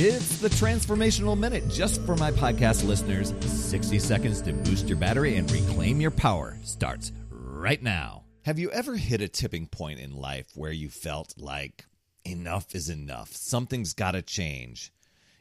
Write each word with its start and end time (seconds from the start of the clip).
It's 0.00 0.38
the 0.38 0.48
Transformational 0.48 1.36
Minute 1.36 1.68
just 1.68 2.00
for 2.02 2.14
my 2.14 2.30
podcast 2.30 2.86
listeners. 2.86 3.34
60 3.40 3.98
seconds 3.98 4.40
to 4.42 4.52
boost 4.52 4.88
your 4.88 4.96
battery 4.96 5.34
and 5.34 5.50
reclaim 5.50 6.00
your 6.00 6.12
power 6.12 6.56
starts 6.62 7.10
right 7.32 7.82
now. 7.82 8.22
Have 8.42 8.60
you 8.60 8.70
ever 8.70 8.94
hit 8.94 9.20
a 9.22 9.26
tipping 9.26 9.66
point 9.66 9.98
in 9.98 10.14
life 10.14 10.46
where 10.54 10.70
you 10.70 10.88
felt 10.88 11.34
like 11.36 11.84
enough 12.24 12.76
is 12.76 12.88
enough? 12.88 13.34
Something's 13.34 13.92
got 13.92 14.12
to 14.12 14.22
change. 14.22 14.92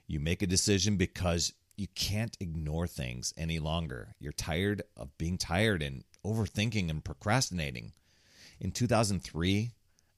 You 0.08 0.20
make 0.20 0.42
a 0.42 0.48
decision 0.48 0.98
because 0.98 1.54
you 1.76 1.86
can't 1.94 2.36
ignore 2.40 2.88
things 2.88 3.36
any 3.38 3.60
longer. 3.60 4.16
You're 4.20 4.34
tired 4.34 4.82
of 4.96 5.16
being 5.20 5.38
tired 5.38 5.84
and 5.84 6.04
overthinking 6.26 6.90
and 6.90 7.06
procrastinating. 7.06 7.92
In 8.60 8.72
2003, 8.72 9.74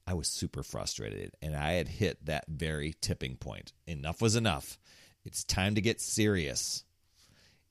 I 0.10 0.16
was 0.16 0.28
super 0.28 0.64
frustrated 0.64 1.34
and 1.40 1.56
I 1.56 1.74
had 1.74 1.88
hit 1.88 2.26
that 2.26 2.46
very 2.48 2.96
tipping 3.00 3.36
point. 3.36 3.74
Enough 3.86 4.24
was 4.24 4.36
enough. 4.36 4.80
It's 5.24 5.44
time 5.44 5.76
to 5.76 5.82
get 5.82 6.02
serious. 6.02 6.84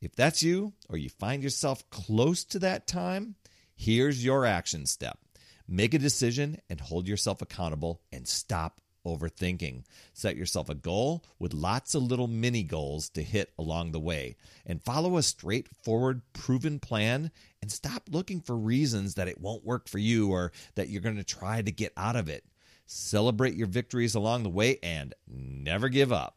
If 0.01 0.15
that's 0.15 0.41
you 0.41 0.73
or 0.89 0.99
you 0.99 1.09
find 1.09 1.43
yourself 1.43 1.91
close 1.91 2.45
to 2.45 2.61
that 2.61 2.87
time, 2.87 3.35
here's 3.75 4.25
your 4.25 4.47
action 4.47 4.87
step. 4.87 5.19
Make 5.67 5.95
a 5.95 5.99
decision 5.99 6.61
and 6.71 6.81
hold 6.81 7.09
yourself 7.09 7.43
accountable 7.43 8.03
and 8.13 8.29
stop 8.29 8.81
overthinking. 9.17 9.85
Set 10.13 10.37
yourself 10.37 10.69
a 10.69 10.75
goal 10.75 11.25
with 11.39 11.55
lots 11.55 11.95
of 11.95 12.03
little 12.03 12.29
mini 12.29 12.63
goals 12.63 13.09
to 13.11 13.23
hit 13.23 13.53
along 13.59 13.93
the 13.93 14.01
way 14.01 14.37
and 14.67 14.83
follow 14.83 15.17
a 15.17 15.23
straightforward, 15.23 16.23
proven 16.33 16.79
plan 16.79 17.31
and 17.63 17.73
stop 17.73 18.03
looking 18.11 18.41
for 18.41 18.57
reasons 18.57 19.15
that 19.15 19.29
it 19.29 19.41
won't 19.41 19.65
work 19.65 19.89
for 19.89 19.99
you 19.99 20.31
or 20.31 20.53
that 20.75 20.89
you're 20.89 21.03
going 21.03 21.17
to 21.17 21.25
try 21.25 21.63
to 21.63 21.73
get 21.73 21.93
out 21.97 22.17
of 22.17 22.29
it. 22.29 22.45
Celebrate 22.87 23.55
your 23.55 23.67
victories 23.67 24.15
along 24.15 24.43
the 24.43 24.49
way 24.49 24.79
and 24.83 25.15
never 25.27 25.89
give 25.89 26.13
up. 26.13 26.37